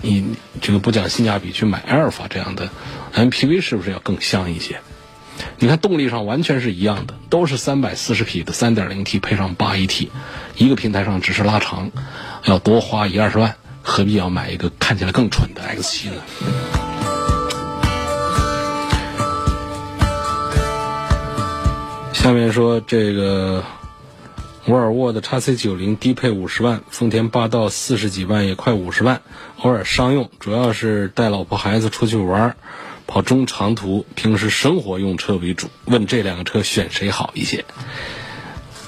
[0.00, 2.70] 你这个不讲性价比去买阿尔法这样的
[3.12, 4.80] MPV 是不是要更香一些？
[5.58, 10.08] 你看动力上完全是一样的，都是三百四十匹的三点零 T 配上八 AT，
[10.56, 11.90] 一个平台上只是拉长，
[12.44, 16.16] 要多花一二十万，何必要买一个看起来更蠢的 X 七呢？
[22.12, 23.62] 下面说这个
[24.66, 29.20] 沃尔沃的 x C 九零低配五十万，丰田霸道四十几万也快五十万，
[29.60, 32.56] 偶尔商用，主要是带老婆孩子出去玩。
[33.22, 35.68] 中长途，平时生活用车为主。
[35.84, 37.64] 问这两个车选谁好一些？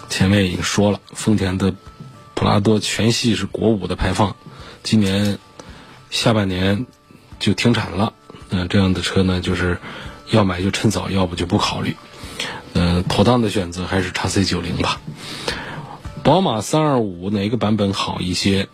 [0.09, 1.75] 前面已经说了，丰田的
[2.35, 4.37] 普拉多全系是国五的排放，
[4.83, 5.39] 今年
[6.11, 6.87] 下半年
[7.39, 8.13] 就停产了。
[8.51, 9.79] 嗯，这样的车呢，就是
[10.31, 11.95] 要买就趁早，要不就不考虑。
[12.73, 15.01] 嗯，妥当的选择还是叉 C 九零吧。
[16.23, 18.69] 宝马三二五哪个版本好一些？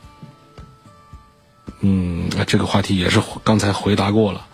[1.81, 4.47] 嗯，这个话题也是刚才回答过了。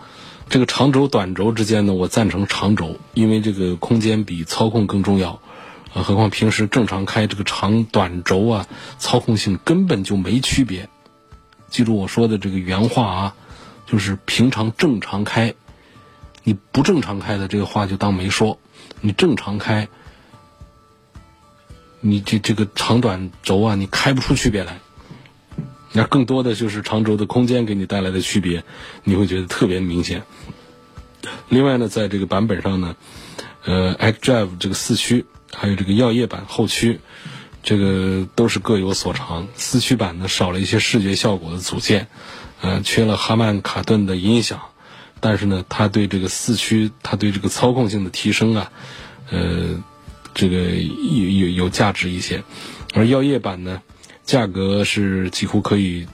[0.50, 5.40] 这个长轴短轴之间呢，我赞成长轴，因为这个空间比操控更重要。
[5.94, 8.66] 啊，何况平时正常开这个长短轴啊，
[8.98, 10.88] 操控性根本就没区别。
[11.68, 13.34] 记住我说的这个原话啊，
[13.86, 15.54] 就是平常正常开，
[16.42, 18.58] 你不正常开的这个话就当没说。
[19.00, 19.88] 你正常开，
[22.00, 24.80] 你这这个长短轴啊，你开不出区别来。
[25.92, 28.62] 那更多的就是长轴的空间给你带来的区别，
[29.02, 30.22] 你会觉得特别明显。
[31.48, 32.96] 另外呢，在这个版本上呢，
[33.64, 37.00] 呃，xDrive 这个四驱，还有这个耀夜版后驱，
[37.62, 39.48] 这个都是各有所长。
[39.56, 42.06] 四驱版呢少了一些视觉效果的组件，
[42.60, 44.60] 呃，缺了哈曼卡顿的音响，
[45.18, 48.72] 但是呢，它对这个四驱，它对这个操控性的提升啊，
[49.30, 49.82] 呃，
[50.34, 52.44] 这个有有有价值一些。
[52.94, 53.82] 而耀夜版呢？
[54.30, 56.06] 价格是几乎可以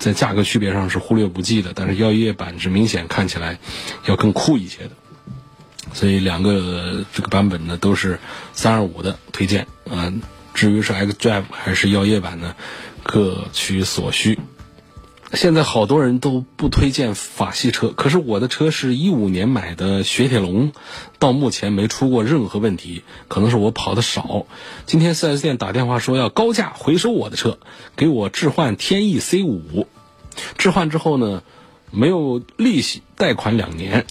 [0.00, 3.60] 在价格区别上是忽略不计的，但是耀夜版是明显看起来
[4.06, 4.90] 要更酷一些的。
[5.92, 8.18] 所以两个这个版本呢都是
[8.54, 10.12] 三二五的推荐啊。
[10.52, 12.56] 至于是 xDrive 还是药业版呢，
[13.04, 14.36] 各取所需。
[15.34, 20.72] 现在好多人都不推荐法系车，可是我的车是一五年买的雪铁龙，
[21.18, 24.46] 到目前没出过任何问题，可能是我跑的少。
[24.86, 27.58] 今天 4S 店打电话说要高价回收我的车，
[27.96, 29.86] 给我置换天翼 C 五，
[30.56, 31.42] 置换之后呢，
[31.90, 34.06] 没有利息，贷款两年，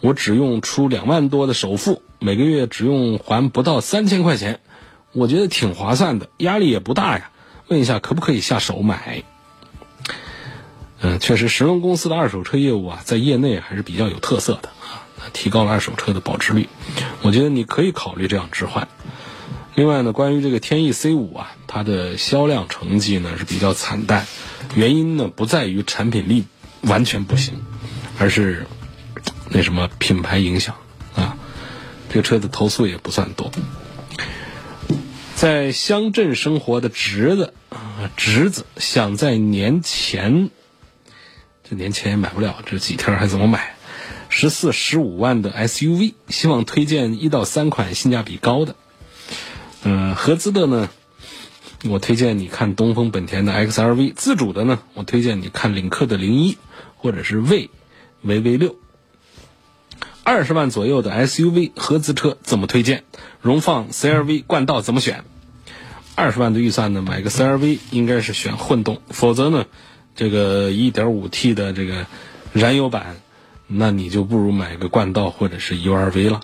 [0.00, 4.60] 我只用出两万多的首付，每个月只用还不到三千块钱，
[5.12, 7.30] 我觉得挺划算的，压力也不大呀。
[7.68, 9.24] 问一下可不可以下手买？
[11.20, 16.68] 确实，神龙公司的二手车业务啊，在业内还是比较有特色的啊，提高了二手车的保值率。
[17.22, 18.88] 我觉得你可以考虑这样置换。
[19.74, 24.26] 另外呢，关于这个天翼 C 五啊，它的销量成绩呢是比较惨淡，
[24.74, 26.44] 原因呢不在于产品力
[26.82, 27.54] 完全不行，
[28.18, 28.66] 而是
[29.50, 30.76] 那什么品牌影响
[31.14, 31.36] 啊。
[32.08, 33.50] 这个车的投诉也不算多。
[35.34, 40.50] 在乡镇生活的侄子啊，侄子想在年前。
[41.68, 43.74] 这年前也买不了，这几天还怎么买？
[44.28, 48.76] 十四、十五万的 SUV，希望推荐一到三款性价比高的。
[49.82, 50.90] 嗯，合资的呢，
[51.88, 56.58] 我推荐你看东风本田的 XRV；自主的呢，我推荐你看领克的零一
[56.96, 57.70] 或者是魏
[58.26, 58.76] VV 六。
[60.22, 63.04] 二十万左右的 SUV 合资车怎么推荐？
[63.40, 65.24] 荣放、CRV、冠道怎么选？
[66.14, 69.64] 二十万的预算呢，买个 CRV 应该是选混动，否则呢？
[70.14, 72.06] 这个 1.5T 的这个
[72.52, 73.16] 燃油版，
[73.66, 76.40] 那你就不如买个冠道或者是 URV 了。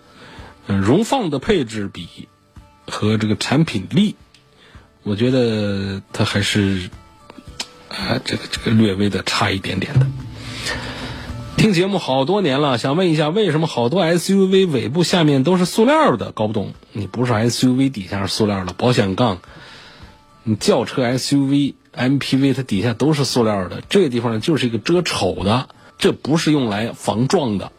[0.66, 2.28] 嗯，荣放的配置比
[2.87, 4.16] 和这个产品力，
[5.02, 6.90] 我觉得它还是
[7.88, 10.06] 啊，这个这个略微的差一点点的。
[11.56, 16.33] 听节目好多年了，想问一下，为什么好多 SUV 尾部下面都是塑料的？
[16.33, 16.72] 搞不懂。
[16.92, 19.40] 你不是 SUV 底下是塑料的，保险杠，
[20.42, 21.74] 你轿车 SUV。
[21.94, 27.72] MPV 它底下都是塑料的，这个地方呢就是一个遮丑的，这不是用来防撞的。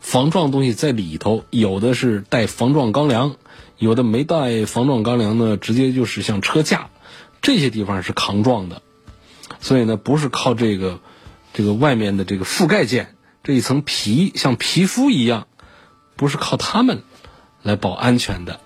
[0.00, 3.36] 防撞东西在里头，有的是带防撞钢梁，
[3.78, 6.90] 有的没带防撞钢梁呢，直接就是像车架，
[7.42, 8.82] 这些地方是抗撞的。
[9.60, 11.00] 所以呢，不是靠这个
[11.52, 15.46] 这个外面的这个覆盖件这一层皮，像皮肤一样，
[16.14, 17.02] 不是靠它们
[17.62, 18.60] 来保安全的。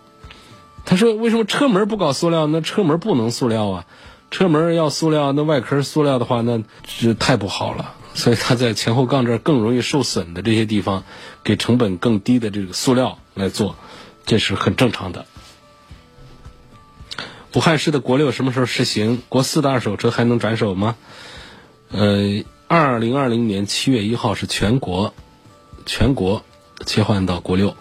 [0.85, 2.47] 他说：“为什么车门不搞塑料？
[2.47, 3.87] 那车门不能塑料啊。”
[4.31, 7.95] 车门要塑料，那外壳塑料的话，那是太不好了。
[8.15, 11.05] 所以它在前后杠这儿更容易受损的这些地方，
[11.45, 13.77] 给成本更低的这个塑料来做，
[14.27, 15.27] 这是很正常的。
[17.55, 19.23] 武汉市的国六什么时候实行？
[19.29, 20.97] 国四的二手车还能转手吗？
[21.91, 25.15] 呃，二零二零年七月一号是全国
[25.87, 26.45] 全国
[26.87, 27.77] 切换到国六，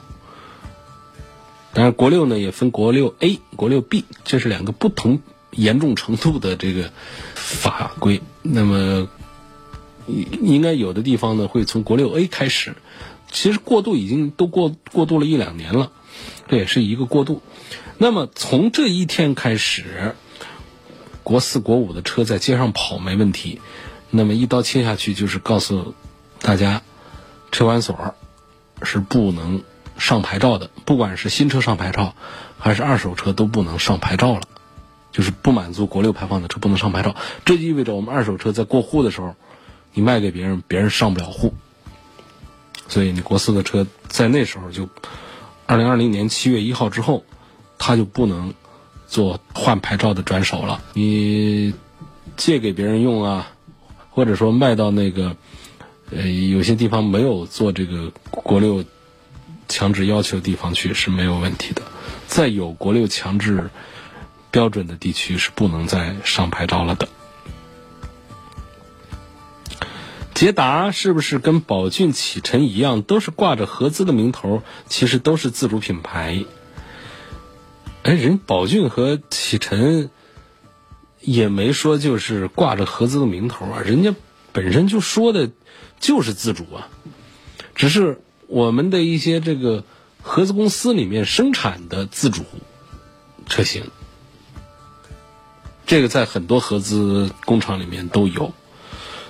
[1.73, 5.21] 当然国六呢也分国六 A、国六 B，这是两个不同。
[5.59, 6.91] 严重程度的这个
[7.35, 9.07] 法规，那么
[10.07, 12.75] 应该有的地方呢会从国六 A 开始，
[13.31, 15.91] 其实过渡已经都过过渡了一两年了，
[16.47, 17.41] 这也是一个过渡。
[17.97, 20.15] 那么从这一天开始，
[21.23, 23.59] 国四国五的车在街上跑没问题，
[24.09, 25.93] 那么一刀切下去就是告诉
[26.41, 26.81] 大家，
[27.51, 28.15] 车管所
[28.81, 29.61] 是不能
[29.97, 32.15] 上牌照的，不管是新车上牌照
[32.57, 34.41] 还是二手车都不能上牌照了。
[35.11, 39.35] 就是不满足国六排放的车不能上牌照，这就意味着我们二手车在过户的时候，
[39.93, 41.53] 你卖给别人，别人上不了户。
[42.87, 44.87] 所以你国四的车在那时候就，
[45.65, 47.23] 二零二零年七月一号之后，
[47.79, 48.53] 他就不能
[49.07, 50.83] 做换牌照的转手了。
[50.93, 51.73] 你
[52.37, 53.51] 借给别人用啊，
[54.11, 55.35] 或者说卖到那个
[56.11, 58.85] 呃有些地方没有做这个国六
[59.67, 61.81] 强制要求的地方去是没有问题的。
[62.27, 63.71] 再有国六强制。
[64.51, 67.07] 标准的地区是不能再上牌照了的。
[70.33, 76.45] 捷达是不是跟宝骏、启辰一样，都是挂着合资的名头，其实都是自主品牌？
[78.03, 80.09] 哎，人宝骏和启辰
[81.19, 84.15] 也没说就是挂着合资的名头啊，人家
[84.53, 85.51] 本身就说的
[85.99, 86.87] 就是自主啊，
[87.75, 89.83] 只是我们的一些这个
[90.21, 92.45] 合资公司里面生产的自主
[93.45, 93.91] 车型。
[95.89, 98.53] 这个在很多合资工厂里面都有。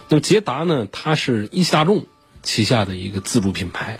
[0.10, 0.90] 那么捷达呢？
[0.92, 2.06] 它是一汽大众
[2.44, 3.98] 旗下的一个自主品牌，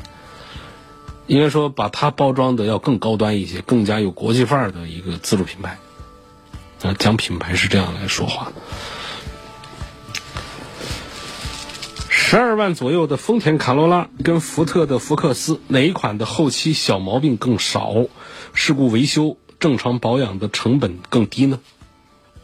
[1.26, 5.80] 应该说把它包装的要更高端一些，更加有国际范儿的一个自主品牌。
[6.82, 8.52] 啊，讲品牌是这样来说话。
[12.10, 17.96] 十二万左右的丰田卡罗拉跟福特的福克斯哪一款的后期小毛病更少，
[18.54, 21.62] 事故维修正常保养的成本更低呢？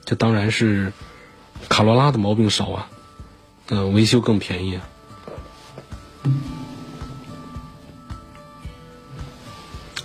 [0.06, 0.94] 这当然是
[1.68, 2.90] 卡罗拉的毛病少啊，
[3.70, 4.88] 嗯，维修更便宜啊。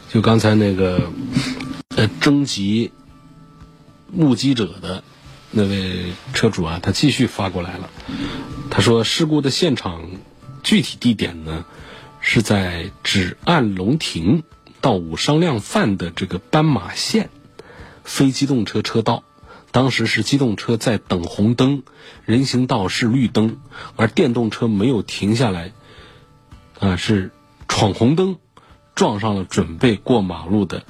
[0.08, 1.10] 就刚才那个
[1.96, 2.90] 呃征集
[4.10, 5.04] 目击者的
[5.50, 7.90] 那位车主啊，他继续发过来了。
[8.70, 10.10] 他说，事故的现场
[10.62, 11.64] 具体地点呢
[12.20, 14.42] 是在止岸龙亭
[14.80, 17.30] 到武商量饭的这个斑马线
[18.02, 19.22] 非机动车车道。
[19.72, 21.82] 当时是机动车在等红灯，
[22.24, 23.58] 人行道是绿灯，
[23.96, 25.72] 而电动车没有停下来，
[26.78, 27.30] 啊，是
[27.68, 28.36] 闯红灯。
[28.96, 30.84] 撞上了准备过马路的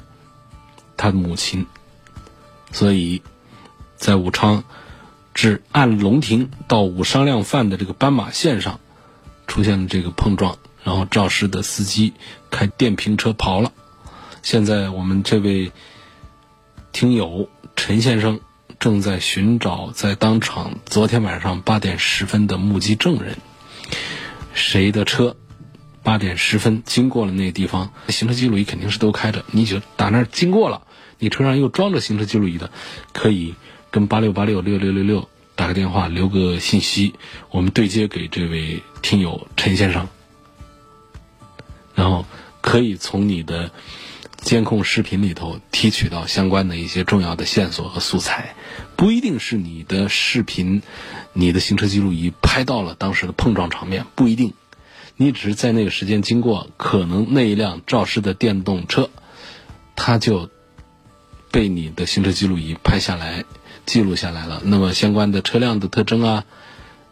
[0.97, 1.66] 他的母亲，
[2.72, 3.22] 所以
[3.95, 4.64] 在武昌
[5.33, 8.81] 至按龙亭到武商量贩的这个斑马线上
[9.47, 12.12] 出现了这个碰撞，然后肇事的司机
[12.51, 13.70] 开电瓶车跑了。
[14.43, 15.70] 现在我们这位
[16.91, 18.41] 听友陈先生
[18.81, 23.37] 正在寻找在当场昨天晚上八点十分的目击证人，
[24.55, 25.37] 谁的车？
[26.03, 29.45] 八点十分经过了那个地方，行车记录仪肯定是都开着。
[29.51, 30.81] 你就打那儿经过了，
[31.18, 32.70] 你车上又装着行车记录仪的，
[33.12, 33.55] 可以
[33.91, 37.14] 跟八六八六六六六六打个电话，留个信息，
[37.51, 40.09] 我们对接给这位听友陈先生，
[41.95, 42.24] 然后
[42.62, 43.70] 可以从你的
[44.41, 48.55] 监控视频里头提取到相关的一些重要的线索和素材，
[48.97, 50.82] 不一定是你的视频，
[51.32, 54.55] 你的行车记录仪拍到了当时的碰撞场面，不一定。
[55.16, 59.11] 你只是在那个时间经过，可能那一辆肇事的电动车，
[59.95, 60.49] 它就
[61.51, 63.45] 被你的行车记录仪拍下来、
[63.84, 64.62] 记录下来了。
[64.64, 66.45] 那么相关的车辆的特征啊，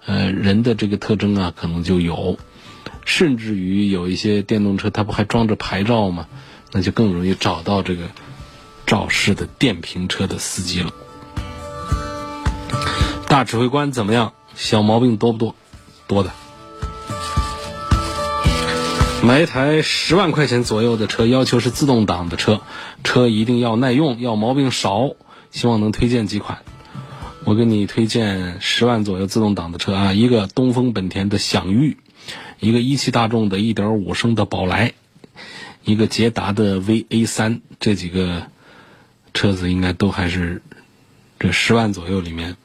[0.07, 2.39] 呃，人的这个特征啊，可能就有。
[3.05, 6.27] 甚至于有一些电动车，它不还装着牌照吗？
[6.73, 8.05] 那就更容易找到这个
[8.87, 10.93] 肇事的电瓶车的司机了。
[13.27, 14.33] 大指挥官怎么样？
[14.55, 15.55] 小毛病多不多？
[16.07, 16.31] 多的。
[19.23, 22.61] 买一台十万块钱左右的车，要求是自动挡的车，
[23.05, 25.11] 车一定要耐用，要毛病少。
[25.51, 26.59] 希望能推荐几款。
[27.45, 31.97] 我给你推荐十万左右自动挡的车啊，一个东风本田的享域，
[32.61, 34.93] 一个一汽大众的1.5升的宝来，
[35.89, 38.49] 一个捷达的 VA3，这几个
[39.33, 40.61] 车子应该都还是
[41.39, 42.59] 这十万左右里面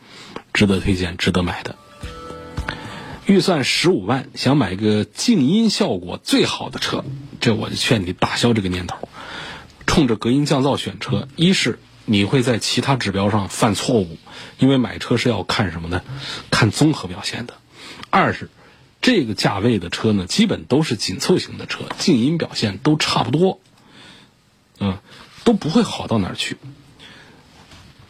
[0.51, 1.77] 值得推荐、值得买的。
[3.25, 7.05] 预算十五万，想买个静音效果最好的车，
[7.39, 9.07] 这我就劝你打消这个念头。
[9.87, 14.17] 冲着隔音降噪选车，一是你会在其他指标上犯错误，
[14.59, 16.01] 因为买车是要看什么呢？
[16.51, 17.53] 看综合表现的。
[18.09, 18.49] 二是
[19.03, 23.59] 这个价位的车呢，基本都是紧凑型的车，静音表现都差不多，
[24.79, 24.97] 嗯，
[25.43, 26.55] 都不会好到哪儿去。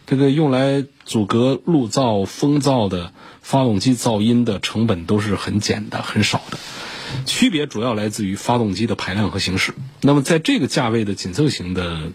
[0.05, 6.59] 这个用来阻隔路噪、风噪的发动机噪音的成本都是很简单、很少的，
[7.25, 9.73] 区别主要来自于发动机的排量和形式。
[10.01, 12.11] 那么在这个价位的紧凑型的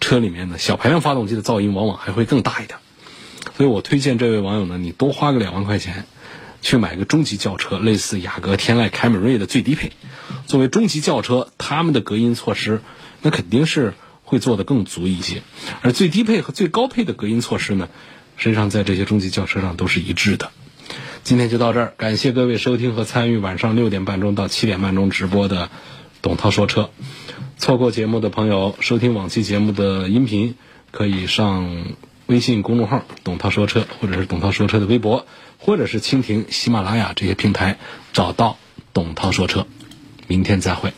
[0.00, 2.78] 车里面呢，小排量发动机的噪音往往还会更大一点。
[3.56, 6.04] 所以我推荐这位网友呢，你多花个两万块钱，
[6.62, 9.92] 去买个中级轿车，类似雅阁、天籁、凯美瑞的最低配。
[10.46, 12.80] 作为中级轿车，他们的隔音措施
[13.20, 13.92] 那肯定是。
[14.24, 15.42] 会做得更足一些，
[15.82, 17.90] 而最低配和最高配的隔音措施呢，
[18.38, 20.50] 实际上在这些中级轿车上都是一致的。
[21.22, 25.68] 今天就到这儿，感谢各位收听和参与晚上六点半钟到七点半钟直播的
[26.22, 26.88] 董涛说车。
[27.58, 30.54] 错过节目的朋友，收听往期节目的音频，
[30.92, 31.84] 可以上
[32.32, 35.26] 微信公众号“董涛说车”或者是“董涛说车”的微博，
[35.58, 37.76] 或者是蜻蜓、喜马拉雅这些平台
[38.14, 38.56] 找到
[38.94, 39.66] “董涛说车”。
[40.26, 40.94] 明天再会。